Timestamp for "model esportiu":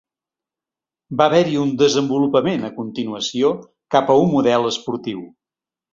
4.37-5.23